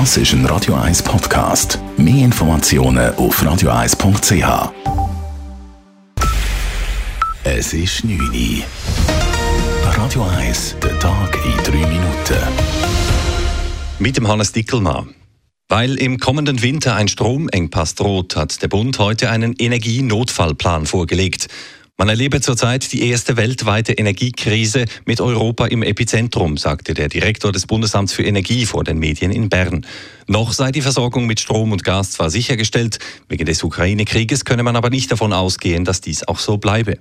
Das 0.00 0.16
ist 0.16 0.32
ein 0.32 0.44
Radio 0.46 0.74
1 0.74 1.04
Podcast. 1.04 1.78
Mehr 1.96 2.24
Informationen 2.24 3.14
auf 3.14 3.40
radio1.ch. 3.40 4.72
Es 7.44 7.72
ist 7.72 8.02
9 8.02 8.18
Uhr. 8.18 8.64
Radio 9.96 10.24
1, 10.24 10.74
der 10.82 10.98
Tag 10.98 11.38
in 11.44 11.56
3 11.62 11.86
Minuten. 11.86 12.42
Mit 14.00 14.16
dem 14.16 14.26
Hannes 14.26 14.50
Dickelmann. 14.50 15.14
Weil 15.68 15.94
im 15.94 16.18
kommenden 16.18 16.60
Winter 16.60 16.96
ein 16.96 17.06
Stromengpass 17.06 17.94
droht, 17.94 18.34
hat 18.34 18.60
der 18.62 18.68
Bund 18.68 18.98
heute 18.98 19.30
einen 19.30 19.54
Energienotfallplan 19.56 20.86
vorgelegt. 20.86 21.46
Man 21.96 22.08
erlebe 22.08 22.40
zurzeit 22.40 22.92
die 22.92 23.08
erste 23.08 23.36
weltweite 23.36 23.92
Energiekrise 23.92 24.86
mit 25.06 25.20
Europa 25.20 25.66
im 25.66 25.84
Epizentrum, 25.84 26.56
sagte 26.56 26.92
der 26.92 27.08
Direktor 27.08 27.52
des 27.52 27.68
Bundesamts 27.68 28.12
für 28.12 28.24
Energie 28.24 28.66
vor 28.66 28.82
den 28.82 28.98
Medien 28.98 29.30
in 29.30 29.48
Bern. 29.48 29.86
Noch 30.26 30.52
sei 30.52 30.72
die 30.72 30.82
Versorgung 30.82 31.26
mit 31.26 31.38
Strom 31.38 31.70
und 31.70 31.84
Gas 31.84 32.10
zwar 32.10 32.30
sichergestellt, 32.30 32.98
wegen 33.28 33.46
des 33.46 33.62
Ukraine-Krieges 33.62 34.44
könne 34.44 34.64
man 34.64 34.74
aber 34.74 34.90
nicht 34.90 35.12
davon 35.12 35.32
ausgehen, 35.32 35.84
dass 35.84 36.00
dies 36.00 36.26
auch 36.26 36.40
so 36.40 36.56
bleibe. 36.56 36.98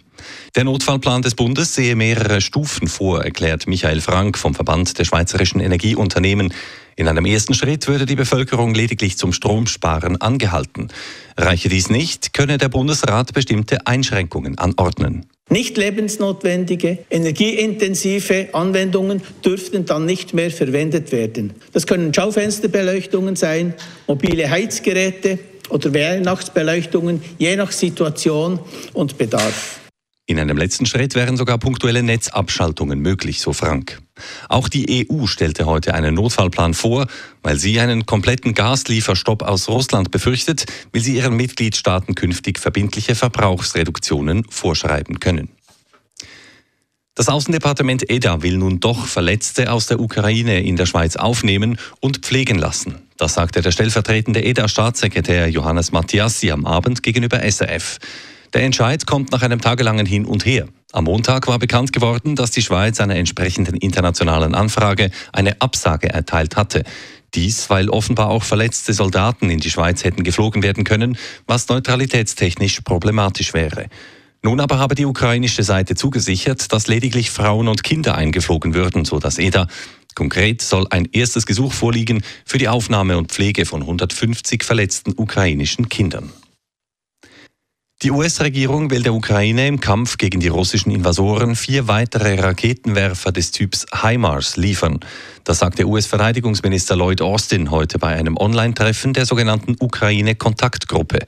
Der 0.56 0.64
Notfallplan 0.64 1.24
des 1.24 1.34
Bundes 1.34 1.74
sehe 1.74 1.96
mehrere 1.96 2.40
Stufen 2.40 2.88
vor, 2.88 3.24
erklärt 3.24 3.66
Michael 3.66 4.00
Frank 4.00 4.38
vom 4.38 4.54
Verband 4.54 5.00
der 5.00 5.06
Schweizerischen 5.06 5.60
Energieunternehmen. 5.60 6.54
In 6.96 7.08
einem 7.08 7.26
ersten 7.26 7.54
Schritt 7.54 7.88
würde 7.88 8.06
die 8.06 8.16
Bevölkerung 8.16 8.74
lediglich 8.74 9.18
zum 9.18 9.34
Stromsparen 9.34 10.22
angehalten. 10.22 10.90
Reiche 11.38 11.70
dies 11.70 11.90
nicht, 11.90 12.34
könne 12.34 12.58
der 12.58 12.70
Bundesrat 12.70 13.34
bestimmte 13.34 13.88
Einschränkungen 13.88 14.58
anordnen. 14.58 15.26
Nicht 15.50 15.78
lebensnotwendige, 15.78 17.00
energieintensive 17.10 18.50
Anwendungen 18.54 19.22
dürften 19.44 19.86
dann 19.86 20.06
nicht 20.06 20.34
mehr 20.34 20.52
verwendet 20.52 21.12
werden. 21.12 21.54
Das 21.74 21.86
können 21.86 22.14
Schaufensterbeleuchtungen 22.14 23.36
sein, 23.36 23.74
mobile 24.08 24.50
Heizgeräte 24.50 25.40
oder 25.70 25.94
Weihnachtsbeleuchtungen, 25.94 27.22
je 27.40 27.56
nach 27.56 27.72
Situation 27.72 28.60
und 28.94 29.18
Bedarf. 29.18 29.80
In 30.26 30.40
einem 30.40 30.58
letzten 30.58 30.86
Schritt 30.86 31.16
wären 31.16 31.36
sogar 31.36 31.58
punktuelle 31.58 32.04
Netzabschaltungen 32.04 33.00
möglich, 33.00 33.42
so 33.42 33.52
Frank. 33.52 34.02
Auch 34.50 34.70
die 34.70 35.08
EU 35.10 35.28
stellte 35.28 35.66
heute 35.66 35.94
einen 35.94 36.16
Notfallplan 36.16 36.74
vor, 36.74 37.08
weil 37.42 37.58
sie 37.58 37.80
einen 37.80 38.06
kompletten 38.06 38.54
Gaslieferstopp 38.54 39.44
aus 39.44 39.70
Russland 39.70 40.12
befürchtet, 40.12 40.66
will 40.92 41.02
sie 41.02 41.16
ihren 41.16 41.36
Mitgliedstaaten 41.36 42.16
künftig 42.16 42.60
verbindliche 42.60 43.16
Verbrauchsreduktionen 43.16 44.46
vorschreiben 44.50 45.20
können. 45.20 45.50
Das 47.16 47.30
Außendepartement 47.30 48.10
EDA 48.10 48.42
will 48.42 48.58
nun 48.58 48.80
doch 48.80 49.06
Verletzte 49.06 49.72
aus 49.72 49.86
der 49.86 50.00
Ukraine 50.00 50.64
in 50.64 50.78
der 50.78 50.88
Schweiz 50.88 51.16
aufnehmen 51.16 51.78
und 52.00 52.26
pflegen 52.26 52.58
lassen. 52.58 52.96
Das 53.18 53.36
sagte 53.36 53.62
der 53.62 53.72
stellvertretende 53.72 54.44
EDA-Staatssekretär 54.44 55.48
Johannes 55.48 55.92
Mattiassi 55.92 56.50
am 56.50 56.66
Abend 56.66 57.04
gegenüber 57.04 57.40
SRF. 57.40 58.00
Der 58.54 58.62
Entscheid 58.62 59.08
kommt 59.08 59.32
nach 59.32 59.42
einem 59.42 59.62
tagelangen 59.62 60.06
Hin 60.06 60.26
und 60.26 60.46
Her. 60.46 60.68
Am 60.92 61.06
Montag 61.06 61.48
war 61.48 61.58
bekannt 61.58 61.92
geworden, 61.92 62.36
dass 62.36 62.52
die 62.52 62.62
Schweiz 62.62 63.00
einer 63.00 63.16
entsprechenden 63.16 63.76
internationalen 63.76 64.54
Anfrage 64.54 65.10
eine 65.32 65.60
Absage 65.60 66.10
erteilt 66.10 66.56
hatte. 66.56 66.84
Dies, 67.34 67.72
weil 67.72 67.90
offenbar 67.90 68.30
auch 68.30 68.44
verletzte 68.44 68.94
Soldaten 68.94 69.50
in 69.50 69.58
die 69.58 69.72
Schweiz 69.72 70.04
hätten 70.04 70.24
geflogen 70.24 70.62
werden 70.62 70.84
können, 70.84 71.18
was 71.48 71.68
neutralitätstechnisch 71.68 72.82
problematisch 72.82 73.56
wäre. 73.56 73.88
Nun 74.44 74.60
aber 74.60 74.78
habe 74.78 74.94
die 74.94 75.06
ukrainische 75.06 75.64
Seite 75.64 75.96
zugesichert, 75.96 76.72
dass 76.72 76.86
lediglich 76.86 77.32
Frauen 77.32 77.68
und 77.68 77.84
Kinder 77.84 78.14
eingeflogen 78.14 78.76
würden, 78.76 79.04
so 79.04 79.18
dass 79.18 79.40
EDA. 79.40 79.68
Konkret 80.14 80.62
soll 80.62 80.86
ein 80.92 81.10
erstes 81.12 81.48
Gesuch 81.48 81.74
vorliegen 81.74 82.22
für 82.46 82.60
die 82.60 82.68
Aufnahme 82.68 83.18
und 83.18 83.32
Pflege 83.32 83.66
von 83.66 83.82
150 83.82 84.64
verletzten 84.64 85.14
ukrainischen 85.18 85.90
Kindern. 85.90 86.32
Die 88.04 88.12
US-Regierung 88.12 88.92
will 88.92 89.02
der 89.02 89.14
Ukraine 89.14 89.66
im 89.66 89.80
Kampf 89.80 90.18
gegen 90.18 90.42
die 90.42 90.50
russischen 90.50 90.92
Invasoren 90.92 91.56
vier 91.56 91.88
weitere 91.88 92.38
Raketenwerfer 92.38 93.32
des 93.32 93.52
Typs 93.52 93.86
HIMARS 93.94 94.58
liefern. 94.58 95.00
Das 95.46 95.60
sagte 95.60 95.88
US-Verteidigungsminister 95.88 96.98
Lloyd 96.98 97.22
Austin 97.22 97.72
heute 97.72 98.00
bei 98.00 98.10
einem 98.10 98.36
Online-Treffen 98.36 99.14
der 99.14 99.26
sogenannten 99.26 99.78
Ukraine-Kontaktgruppe. 99.80 101.20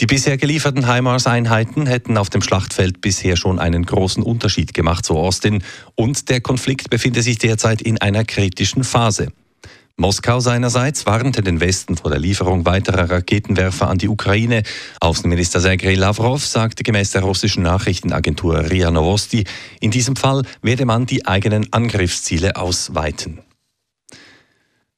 Die 0.00 0.06
bisher 0.06 0.36
gelieferten 0.36 0.92
HIMARS-Einheiten 0.92 1.86
hätten 1.86 2.18
auf 2.18 2.28
dem 2.28 2.42
Schlachtfeld 2.42 3.00
bisher 3.00 3.36
schon 3.36 3.60
einen 3.60 3.86
großen 3.86 4.24
Unterschied 4.24 4.74
gemacht, 4.74 5.06
so 5.06 5.20
Austin, 5.20 5.62
und 5.94 6.28
der 6.28 6.40
Konflikt 6.40 6.90
befinde 6.90 7.22
sich 7.22 7.38
derzeit 7.38 7.80
in 7.80 8.00
einer 8.00 8.24
kritischen 8.24 8.82
Phase. 8.82 9.28
Moskau 9.98 10.40
seinerseits 10.40 11.06
warnte 11.06 11.42
den 11.42 11.58
Westen 11.60 11.96
vor 11.96 12.10
der 12.10 12.20
Lieferung 12.20 12.66
weiterer 12.66 13.08
Raketenwerfer 13.08 13.88
an 13.88 13.96
die 13.96 14.08
Ukraine. 14.08 14.62
Außenminister 15.00 15.58
Sergei 15.58 15.94
Lavrov 15.94 16.44
sagte 16.44 16.82
gemäß 16.82 17.12
der 17.12 17.22
russischen 17.22 17.62
Nachrichtenagentur 17.62 18.70
RIA 18.70 18.90
Novosti, 18.90 19.44
in 19.80 19.90
diesem 19.90 20.14
Fall 20.14 20.42
werde 20.60 20.84
man 20.84 21.06
die 21.06 21.26
eigenen 21.26 21.72
Angriffsziele 21.72 22.56
ausweiten. 22.56 23.40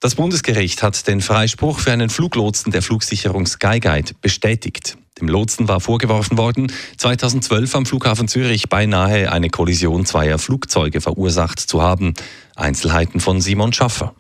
Das 0.01 0.17
Bundesgericht 0.17 0.83
hat 0.83 1.07
den 1.07 1.21
Freispruch 1.21 1.79
für 1.79 1.93
einen 1.93 2.11
Fluglotsen 2.11 2.73
der 2.73 2.83
Flugsicherung 2.83 3.47
Skyguide 3.47 4.15
bestätigt. 4.21 4.99
Dem 5.21 5.29
Lotsen 5.29 5.69
war 5.69 5.79
vorgeworfen 5.79 6.37
worden, 6.39 6.73
2012 6.97 7.75
am 7.77 7.87
Flughafen 7.87 8.27
Zürich 8.27 8.69
beinahe 8.69 9.31
eine 9.31 9.49
Kollision 9.49 10.07
zweier 10.07 10.39
Flugzeuge 10.39 11.01
verursacht 11.01 11.61
zu 11.61 11.83
haben. 11.83 12.15
Einzelheiten 12.57 13.21
von 13.21 13.41
Simon 13.41 13.73
Schaffer. 13.73 14.17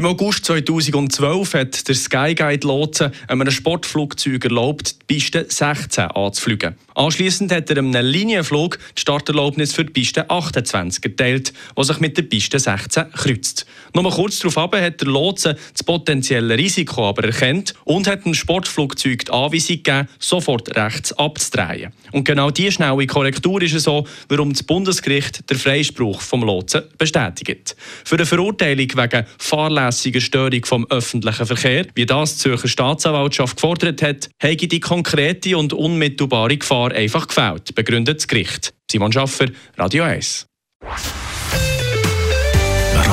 Im 0.00 0.06
August 0.06 0.46
2012 0.46 1.52
hat 1.52 1.86
der 1.86 1.94
Skyguide 1.94 2.66
Lotse 2.66 3.12
einem 3.28 3.50
Sportflugzeug 3.50 4.42
erlaubt, 4.42 4.96
die 5.02 5.04
Piste 5.14 5.44
16 5.46 6.04
anzufliegen. 6.04 6.74
Anschließend 6.94 7.52
hat 7.52 7.68
er 7.68 7.76
einem 7.76 7.92
Linienflug 7.92 8.78
die 8.96 9.00
Starterlaubnis 9.02 9.74
für 9.74 9.84
die 9.84 9.92
Piste 9.92 10.30
28 10.30 11.04
erteilt, 11.04 11.52
was 11.74 11.88
sich 11.88 12.00
mit 12.00 12.16
der 12.16 12.22
Piste 12.22 12.58
16 12.58 13.12
kreuzt. 13.12 13.66
Nur 13.94 14.10
kurz 14.10 14.38
darauf 14.38 14.72
hat 14.72 15.00
der 15.00 15.08
Lotse 15.08 15.56
das 15.72 15.82
potenzielle 15.84 16.56
Risiko 16.56 17.08
aber 17.08 17.24
erkannt 17.24 17.74
und 17.84 18.06
hat 18.06 18.24
dem 18.24 18.34
Sportflugzeug 18.34 19.24
die 19.24 19.32
Anweisung 19.32 19.76
gegeben, 19.76 20.08
sofort 20.18 20.76
rechts 20.76 21.12
abzudrehen. 21.12 21.92
Und 22.12 22.24
genau 22.24 22.50
diese 22.50 22.72
schnelle 22.72 23.06
Korrektur 23.06 23.62
ist 23.62 23.74
es 23.74 23.84
so, 23.84 24.06
warum 24.28 24.52
das 24.52 24.62
Bundesgericht 24.62 25.48
den 25.48 25.58
Freispruch 25.58 26.20
vom 26.20 26.42
Lotsen 26.42 26.82
bestätigt. 26.98 27.76
Für 28.04 28.16
eine 28.16 28.26
Verurteilung 28.26 28.88
wegen 28.94 29.26
fahrlässiger 29.38 30.20
Störung 30.20 30.64
vom 30.64 30.86
öffentlichen 30.90 31.46
Verkehr, 31.46 31.86
wie 31.94 32.06
das 32.06 32.36
die 32.36 32.42
Zürcher 32.42 32.68
Staatsanwaltschaft 32.68 33.56
gefordert 33.56 34.02
hat, 34.02 34.30
habe 34.42 34.56
die 34.56 34.80
konkrete 34.80 35.56
und 35.56 35.72
unmittelbare 35.72 36.56
Gefahr 36.56 36.92
einfach 36.92 37.26
gefällt, 37.28 37.74
begründet 37.74 38.18
das 38.18 38.28
Gericht. 38.28 38.72
Simon 38.90 39.12
Schaffer, 39.12 39.46
Radio 39.76 40.04
1. 40.04 40.49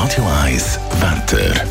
Radio 0.07 0.25
1, 0.41 0.79
Wetter. 1.01 1.67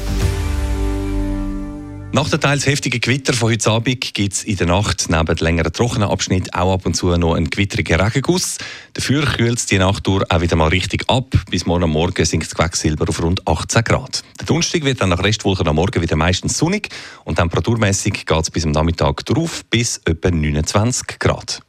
Nach 2.12 2.28
den 2.28 2.38
teils 2.38 2.66
heftigen 2.66 3.00
Gewitter 3.00 3.32
von 3.32 3.50
heute 3.50 3.70
Abend 3.70 4.12
gibt 4.12 4.34
es 4.34 4.44
in 4.44 4.56
der 4.56 4.66
Nacht 4.66 5.06
neben 5.08 5.36
längeren 5.38 5.72
trockenen 5.72 6.10
Abschnitt 6.10 6.52
auch 6.52 6.74
ab 6.74 6.84
und 6.84 6.94
zu 6.94 7.16
noch 7.16 7.32
einen 7.32 7.48
gewitterigen 7.48 7.98
Regenguss. 7.98 8.58
Dafür 8.92 9.24
kühlt 9.24 9.56
es 9.56 9.64
die 9.64 9.78
Nacht 9.78 10.06
durch 10.06 10.30
auch 10.30 10.42
wieder 10.42 10.54
mal 10.54 10.68
richtig 10.68 11.08
ab. 11.08 11.34
Bis 11.50 11.64
morgen 11.64 11.88
Morgen 11.88 12.26
sinkt 12.26 12.48
das 12.48 12.54
Quecksilber 12.54 13.08
auf 13.08 13.22
rund 13.22 13.48
18 13.48 13.82
Grad. 13.84 14.22
Der 14.38 14.44
Donnerstag 14.44 14.84
wird 14.84 15.00
dann 15.00 15.08
nach 15.08 15.24
Restwochen 15.24 15.66
am 15.66 15.76
Morgen 15.76 16.02
wieder 16.02 16.16
meistens 16.16 16.58
sonnig 16.58 16.90
und 17.24 17.36
temperaturmäßig 17.36 18.26
geht 18.26 18.42
es 18.42 18.50
bis 18.50 18.66
am 18.66 18.72
Nachmittag 18.72 19.24
drauf 19.24 19.64
bis 19.70 20.02
etwa 20.04 20.30
29 20.30 21.18
Grad. 21.18 21.62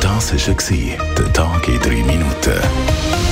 Das 0.00 0.32
war 0.32 0.96
der 1.16 1.32
Tag 1.32 1.68
in 1.68 1.78
drei 1.78 2.02
Minuten. 2.02 3.31